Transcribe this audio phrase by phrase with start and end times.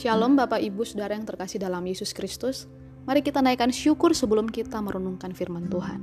[0.00, 2.64] Shalom Bapak Ibu Saudara yang terkasih dalam Yesus Kristus.
[3.04, 6.00] Mari kita naikkan syukur sebelum kita merenungkan firman Tuhan.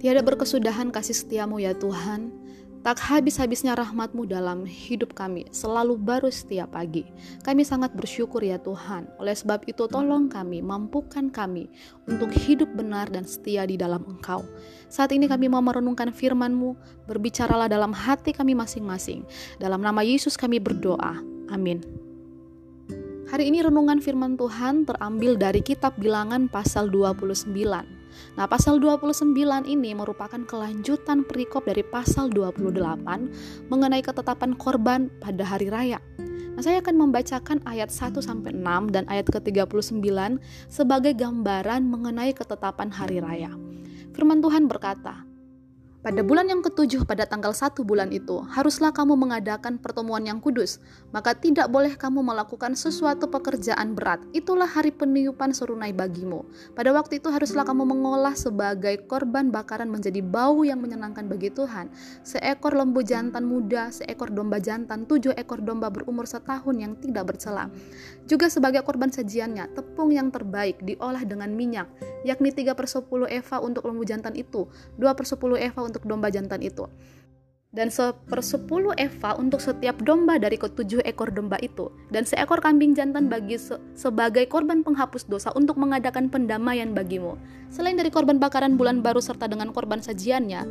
[0.00, 2.32] Tiada berkesudahan kasih setiamu ya Tuhan,
[2.80, 7.04] tak habis-habisnya rahmatmu dalam hidup kami, selalu baru setiap pagi.
[7.44, 11.68] Kami sangat bersyukur ya Tuhan, oleh sebab itu tolong kami, mampukan kami
[12.08, 14.40] untuk hidup benar dan setia di dalam Engkau.
[14.88, 19.20] Saat ini kami mau merenungkan firman-Mu, berbicaralah dalam hati kami masing-masing.
[19.60, 21.20] Dalam nama Yesus kami berdoa.
[21.52, 22.03] Amin.
[23.34, 27.50] Hari ini renungan firman Tuhan terambil dari kitab Bilangan pasal 29.
[28.38, 29.34] Nah, pasal 29
[29.66, 32.70] ini merupakan kelanjutan perikop dari pasal 28
[33.66, 35.98] mengenai ketetapan korban pada hari raya.
[36.54, 39.98] Nah, saya akan membacakan ayat 1 sampai 6 dan ayat ke-39
[40.70, 43.50] sebagai gambaran mengenai ketetapan hari raya.
[44.14, 45.26] Firman Tuhan berkata,
[46.04, 50.76] pada bulan yang ketujuh pada tanggal satu bulan itu, haruslah kamu mengadakan pertemuan yang kudus.
[51.16, 54.20] Maka tidak boleh kamu melakukan sesuatu pekerjaan berat.
[54.36, 56.44] Itulah hari peniupan serunai bagimu.
[56.76, 61.88] Pada waktu itu haruslah kamu mengolah sebagai korban bakaran menjadi bau yang menyenangkan bagi Tuhan.
[62.20, 67.72] Seekor lembu jantan muda, seekor domba jantan, tujuh ekor domba berumur setahun yang tidak bercela.
[68.28, 71.88] Juga sebagai korban sajiannya, tepung yang terbaik diolah dengan minyak,
[72.28, 74.68] yakni 3 per 10 eva untuk lembu jantan itu,
[75.00, 76.90] 2 per 10 eva untuk untuk domba jantan itu
[77.74, 83.26] dan sepersepuluh eva untuk setiap domba dari ketujuh ekor domba itu, dan seekor kambing jantan
[83.26, 87.34] bagi se sebagai korban penghapus dosa untuk mengadakan pendamaian bagimu.
[87.74, 90.62] Selain dari korban bakaran bulan baru serta dengan korban sajiannya,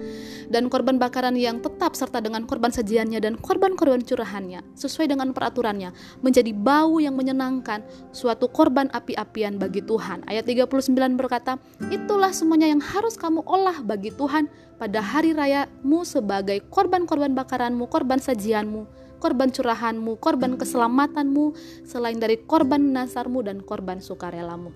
[0.47, 5.91] dan korban bakaran yang tetap serta dengan korban sajiannya dan korban-korban curahannya, sesuai dengan peraturannya,
[6.23, 7.83] menjadi bau yang menyenangkan,
[8.15, 10.23] suatu korban api-apian bagi Tuhan.
[10.31, 11.59] Ayat 39 berkata,
[11.91, 14.47] itulah semuanya yang harus kamu olah bagi Tuhan
[14.79, 16.63] pada hari rayamu sebagai
[16.93, 18.85] korban-korban bakaranmu, korban sajianmu,
[19.17, 21.57] korban curahanmu, korban keselamatanmu,
[21.89, 24.69] selain dari korban nasarmu dan korban sukarelamu.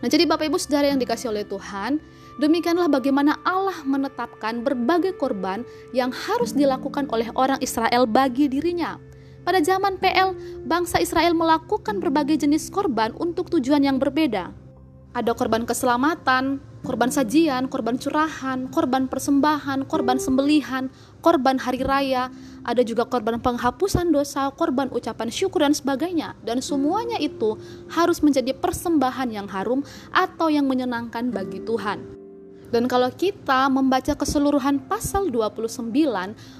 [0.00, 2.00] Nah, jadi Bapak Ibu Saudara yang dikasih oleh Tuhan,
[2.40, 5.60] demikianlah bagaimana Allah menetapkan berbagai korban
[5.92, 8.96] yang harus dilakukan oleh orang Israel bagi dirinya.
[9.44, 10.32] Pada zaman PL,
[10.64, 14.56] bangsa Israel melakukan berbagai jenis korban untuk tujuan yang berbeda.
[15.12, 20.92] Ada korban keselamatan, korban sajian, korban curahan, korban persembahan, korban sembelihan,
[21.24, 22.28] korban hari raya,
[22.60, 26.36] ada juga korban penghapusan dosa, korban ucapan syukur dan sebagainya.
[26.44, 27.56] Dan semuanya itu
[27.88, 29.80] harus menjadi persembahan yang harum
[30.12, 32.23] atau yang menyenangkan bagi Tuhan.
[32.74, 35.94] Dan kalau kita membaca keseluruhan pasal 29,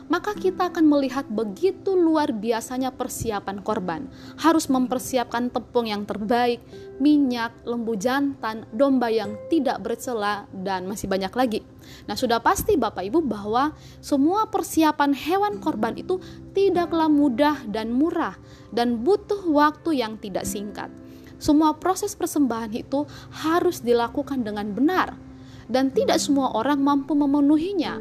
[0.06, 4.06] maka kita akan melihat begitu luar biasanya persiapan korban.
[4.38, 6.62] Harus mempersiapkan tepung yang terbaik,
[7.02, 11.60] minyak, lembu jantan, domba yang tidak bercela, dan masih banyak lagi.
[12.06, 16.22] Nah, sudah pasti Bapak Ibu bahwa semua persiapan hewan korban itu
[16.54, 18.38] tidaklah mudah dan murah
[18.70, 20.94] dan butuh waktu yang tidak singkat.
[21.42, 23.02] Semua proses persembahan itu
[23.34, 25.33] harus dilakukan dengan benar
[25.68, 28.00] dan tidak semua orang mampu memenuhinya.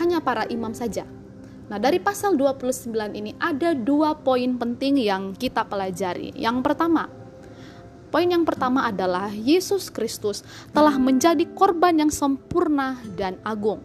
[0.00, 1.06] Hanya para imam saja.
[1.64, 6.36] Nah, dari pasal 29 ini ada dua poin penting yang kita pelajari.
[6.36, 7.08] Yang pertama,
[8.12, 10.44] poin yang pertama adalah Yesus Kristus
[10.76, 13.80] telah menjadi korban yang sempurna dan agung.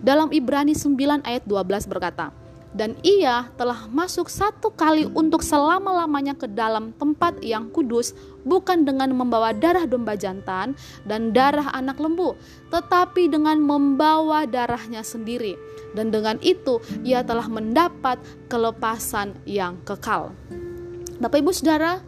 [0.00, 2.39] Dalam Ibrani 9 ayat 12 berkata,
[2.70, 8.14] dan ia telah masuk satu kali untuk selama-lamanya ke dalam tempat yang kudus,
[8.46, 12.38] bukan dengan membawa darah domba jantan dan darah anak lembu,
[12.70, 15.58] tetapi dengan membawa darahnya sendiri.
[15.90, 20.30] Dan dengan itu ia telah mendapat kelepasan yang kekal.
[21.18, 21.98] Bapak Ibu Saudara,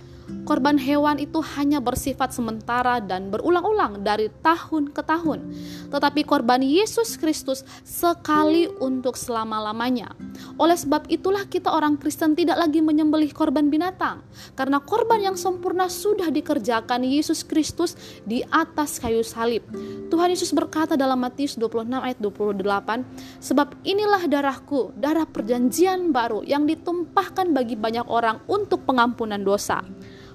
[0.42, 5.48] korban hewan itu hanya bersifat sementara dan berulang-ulang dari tahun ke tahun.
[5.88, 10.12] Tetapi korban Yesus Kristus sekali untuk selama-lamanya.
[10.58, 14.20] Oleh sebab itulah kita orang Kristen tidak lagi menyembelih korban binatang.
[14.58, 17.94] Karena korban yang sempurna sudah dikerjakan Yesus Kristus
[18.26, 19.64] di atas kayu salib.
[20.12, 26.68] Tuhan Yesus berkata dalam Matius 26 ayat 28, Sebab inilah darahku, darah perjanjian baru yang
[26.68, 29.80] ditumpahkan bagi banyak orang untuk pengampunan dosa.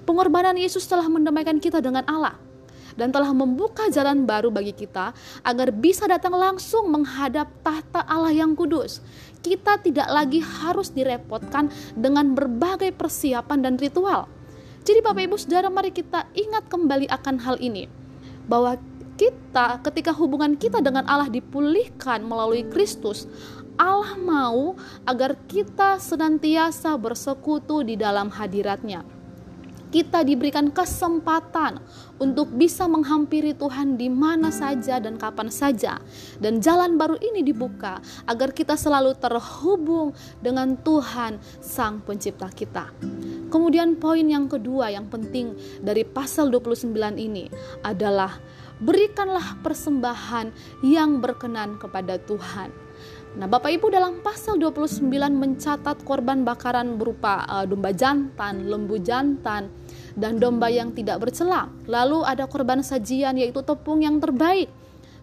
[0.08, 2.40] Pengorbanan Yesus telah mendamaikan kita dengan Allah
[2.96, 5.12] dan telah membuka jalan baru bagi kita
[5.44, 9.04] agar bisa datang langsung menghadap tahta Allah yang kudus.
[9.44, 14.32] Kita tidak lagi harus direpotkan dengan berbagai persiapan dan ritual.
[14.80, 17.84] Jadi Bapak Ibu Saudara mari kita ingat kembali akan hal ini.
[18.48, 18.80] Bahwa
[19.20, 23.28] kita ketika hubungan kita dengan Allah dipulihkan melalui Kristus,
[23.76, 24.72] Allah mau
[25.04, 29.17] agar kita senantiasa bersekutu di dalam hadiratnya
[29.88, 31.80] kita diberikan kesempatan
[32.20, 35.96] untuk bisa menghampiri Tuhan di mana saja dan kapan saja.
[36.36, 40.12] Dan jalan baru ini dibuka agar kita selalu terhubung
[40.44, 42.90] dengan Tuhan Sang Pencipta kita.
[43.48, 47.48] Kemudian poin yang kedua yang penting dari pasal 29 ini
[47.80, 48.36] adalah
[48.78, 50.52] berikanlah persembahan
[50.84, 52.87] yang berkenan kepada Tuhan.
[53.36, 59.70] Nah, Bapak Ibu dalam pasal 29 mencatat korban bakaran berupa uh, domba jantan, lembu jantan,
[60.16, 61.68] dan domba yang tidak bercela.
[61.86, 64.72] Lalu ada korban sajian yaitu tepung yang terbaik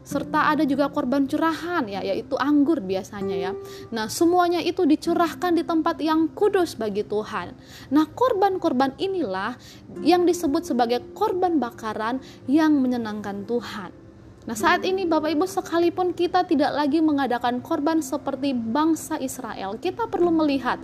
[0.06, 3.52] serta ada juga korban curahan ya yaitu anggur biasanya ya.
[3.90, 7.58] Nah, semuanya itu dicurahkan di tempat yang kudus bagi Tuhan.
[7.90, 9.58] Nah, korban-korban inilah
[10.06, 14.05] yang disebut sebagai korban bakaran yang menyenangkan Tuhan.
[14.46, 20.06] Nah, saat ini Bapak Ibu sekalipun kita tidak lagi mengadakan korban seperti bangsa Israel, kita
[20.06, 20.78] perlu melihat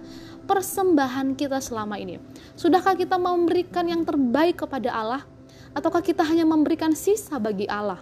[0.49, 2.17] persembahan kita selama ini.
[2.57, 5.21] Sudahkah kita memberikan yang terbaik kepada Allah
[5.77, 8.01] ataukah kita hanya memberikan sisa bagi Allah?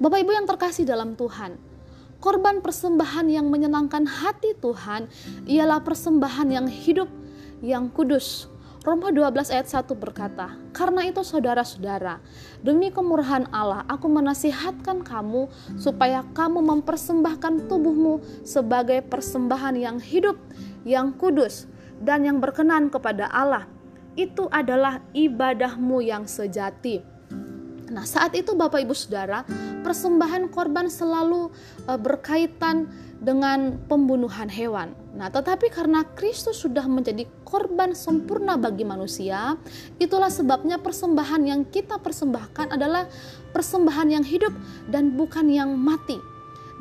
[0.00, 1.60] Bapak Ibu yang terkasih dalam Tuhan,
[2.16, 5.12] korban persembahan yang menyenangkan hati Tuhan
[5.44, 7.12] ialah persembahan yang hidup,
[7.60, 8.48] yang kudus,
[8.82, 12.18] Roma 12 ayat 1 berkata, Karena itu saudara-saudara,
[12.66, 15.46] demi kemurahan Allah aku menasihatkan kamu
[15.78, 20.34] supaya kamu mempersembahkan tubuhmu sebagai persembahan yang hidup,
[20.82, 21.70] yang kudus,
[22.02, 23.70] dan yang berkenan kepada Allah.
[24.18, 27.11] Itu adalah ibadahmu yang sejati.
[27.92, 29.44] Nah, saat itu Bapak Ibu Saudara,
[29.84, 31.52] persembahan korban selalu
[31.84, 32.88] uh, berkaitan
[33.20, 34.96] dengan pembunuhan hewan.
[35.12, 39.60] Nah, tetapi karena Kristus sudah menjadi korban sempurna bagi manusia,
[40.00, 43.06] itulah sebabnya persembahan yang kita persembahkan adalah
[43.52, 44.56] persembahan yang hidup
[44.88, 46.31] dan bukan yang mati.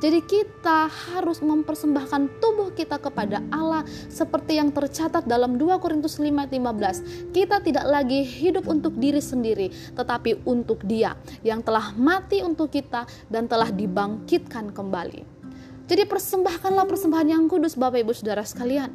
[0.02, 7.30] Jadi kita harus mempersembahkan tubuh kita kepada Allah seperti yang tercatat dalam 2 Korintus 5:15.
[7.30, 11.14] Kita tidak lagi hidup untuk diri sendiri, tetapi untuk Dia
[11.46, 15.22] yang telah mati untuk kita dan telah dibangkitkan kembali.
[15.86, 18.90] Jadi persembahkanlah persembahan yang kudus Bapak Ibu Saudara sekalian.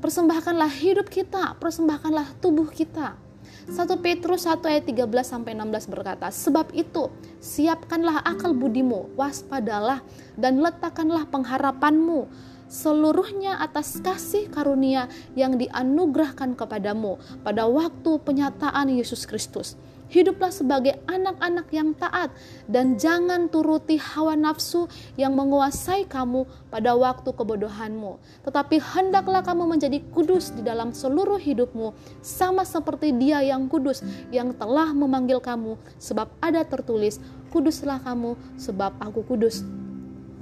[0.00, 3.23] Persembahkanlah hidup kita, persembahkanlah tubuh kita.
[3.64, 7.08] 1 Petrus 1 ayat 13 sampai 16 berkata, "Sebab itu,
[7.40, 10.04] siapkanlah akal budimu, waspadalah
[10.36, 12.28] dan letakkanlah pengharapanmu
[12.68, 19.80] seluruhnya atas kasih karunia yang dianugerahkan kepadamu pada waktu penyataan Yesus Kristus."
[20.12, 22.30] Hiduplah sebagai anak-anak yang taat
[22.68, 24.84] dan jangan turuti hawa nafsu
[25.16, 28.20] yang menguasai kamu pada waktu kebodohanmu.
[28.44, 34.52] Tetapi hendaklah kamu menjadi kudus di dalam seluruh hidupmu sama seperti dia yang kudus yang
[34.52, 37.18] telah memanggil kamu sebab ada tertulis
[37.48, 39.64] kuduslah kamu sebab aku kudus.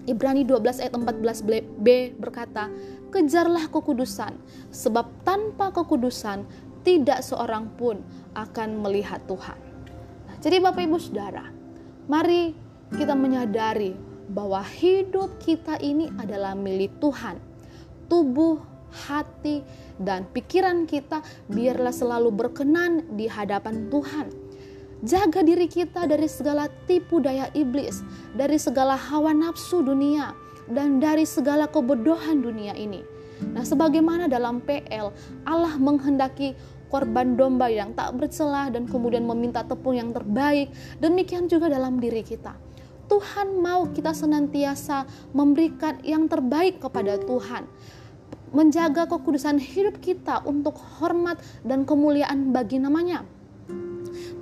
[0.03, 1.87] Ibrani 12 ayat 14b
[2.19, 2.67] berkata,
[3.13, 4.35] Kejarlah kekudusan,
[4.75, 6.43] sebab tanpa kekudusan
[6.83, 8.03] tidak seorang pun
[8.35, 9.59] akan melihat Tuhan.
[10.29, 11.47] Nah, jadi Bapak Ibu Saudara,
[12.11, 12.55] mari
[12.93, 13.97] kita menyadari
[14.31, 17.41] bahwa hidup kita ini adalah milik Tuhan.
[18.07, 18.61] Tubuh,
[18.93, 19.65] hati,
[19.97, 24.29] dan pikiran kita biarlah selalu berkenan di hadapan Tuhan.
[25.03, 28.07] Jaga diri kita dari segala tipu daya iblis,
[28.39, 30.31] dari segala hawa nafsu dunia,
[30.71, 33.12] dan dari segala kebodohan dunia ini.
[33.51, 35.11] Nah, sebagaimana dalam PL,
[35.43, 36.55] Allah menghendaki
[36.93, 40.69] korban domba yang tak bercelah dan kemudian meminta tepung yang terbaik.
[41.01, 42.53] Demikian juga dalam diri kita.
[43.09, 47.65] Tuhan mau kita senantiasa memberikan yang terbaik kepada Tuhan.
[48.53, 53.25] Menjaga kekudusan hidup kita untuk hormat dan kemuliaan bagi namanya.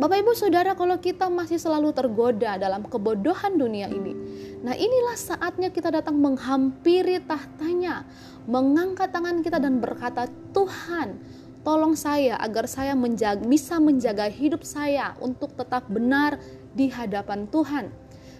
[0.00, 4.16] Bapak Ibu Saudara kalau kita masih selalu tergoda dalam kebodohan dunia ini.
[4.64, 8.08] Nah inilah saatnya kita datang menghampiri tahtanya.
[8.48, 10.24] Mengangkat tangan kita dan berkata
[10.56, 11.20] Tuhan
[11.60, 16.40] Tolong saya agar saya menjaga, bisa menjaga hidup saya untuk tetap benar
[16.72, 17.92] di hadapan Tuhan.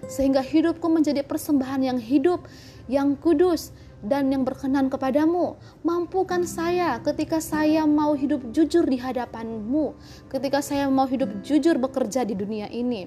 [0.09, 2.49] Sehingga hidupku menjadi persembahan yang hidup,
[2.88, 5.57] yang kudus, dan yang berkenan kepadamu.
[5.85, 9.97] Mampukan saya ketika saya mau hidup jujur di hadapanmu,
[10.33, 13.07] ketika saya mau hidup jujur bekerja di dunia ini.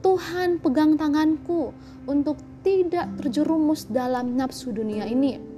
[0.00, 1.76] Tuhan pegang tanganku
[2.08, 5.50] untuk tidak terjerumus dalam nafsu dunia ini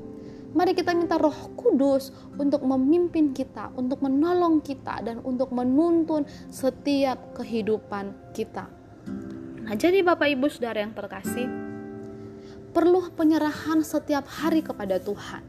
[0.52, 7.32] Mari kita minta Roh Kudus untuk memimpin kita, untuk menolong kita, dan untuk menuntun setiap
[7.32, 8.68] kehidupan kita.
[9.64, 11.48] Nah, jadi Bapak Ibu Saudara yang terkasih,
[12.72, 15.44] perlu penyerahan setiap hari kepada Tuhan.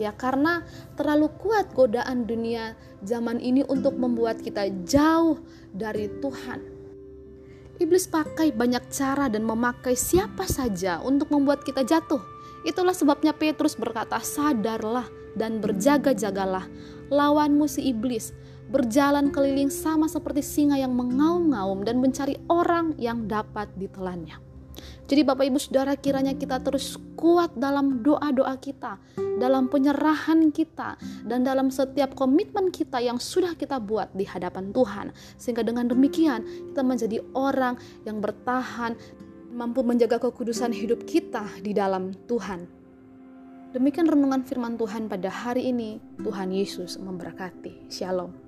[0.00, 0.64] Ya, karena
[0.96, 6.64] terlalu kuat godaan dunia zaman ini untuk membuat kita jauh dari Tuhan.
[7.76, 12.22] Iblis pakai banyak cara dan memakai siapa saja untuk membuat kita jatuh
[12.62, 16.70] Itulah sebabnya Petrus berkata, "Sadarlah dan berjaga-jagalah,
[17.10, 18.30] lawanmu si iblis
[18.70, 24.51] berjalan keliling sama seperti singa yang mengaum-ngaum dan mencari orang yang dapat ditelannya.
[25.10, 28.96] Jadi Bapak Ibu Saudara kiranya kita terus kuat dalam doa-doa kita,
[29.36, 35.12] dalam penyerahan kita, dan dalam setiap komitmen kita yang sudah kita buat di hadapan Tuhan.
[35.36, 37.76] Sehingga dengan demikian kita menjadi orang
[38.08, 38.96] yang bertahan,
[39.52, 42.64] mampu menjaga kekudusan hidup kita di dalam Tuhan.
[43.72, 45.96] Demikian renungan firman Tuhan pada hari ini.
[46.20, 47.88] Tuhan Yesus memberkati.
[47.88, 48.41] Shalom.